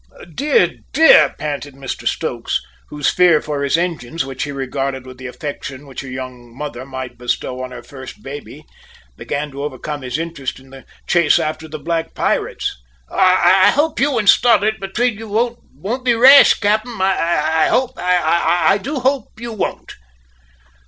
"Dear, 0.33 0.79
dear," 0.93 1.35
panted 1.37 1.75
Mr 1.75 2.07
Stokes, 2.07 2.59
whose 2.89 3.11
fears 3.11 3.45
for 3.45 3.61
his 3.61 3.77
engines, 3.77 4.25
which 4.25 4.45
he 4.45 4.51
regarded 4.51 5.05
with 5.05 5.19
the 5.19 5.27
affection 5.27 5.85
which 5.85 6.01
a 6.03 6.09
young 6.09 6.57
mother 6.57 6.87
might 6.87 7.19
bestow 7.19 7.61
on 7.61 7.69
her 7.69 7.83
first 7.83 8.23
baby, 8.23 8.65
began 9.15 9.51
to 9.51 9.61
overcome 9.63 10.01
his 10.01 10.17
interest 10.17 10.59
in 10.59 10.71
the 10.71 10.85
chase 11.05 11.37
after 11.37 11.67
the 11.67 11.77
black 11.77 12.15
pirates. 12.15 12.81
"I 13.11 13.69
hope 13.75 13.99
you 13.99 14.17
and 14.17 14.27
Stoddart, 14.27 14.79
between 14.79 15.19
you, 15.19 15.27
won't 15.29 16.03
be 16.03 16.15
rash, 16.15 16.55
cap'en. 16.55 16.99
I 16.99 17.67
hope 17.67 17.91
I 17.99 18.79
do 18.79 19.01
hope 19.01 19.39
you 19.39 19.53
won't!" 19.53 19.93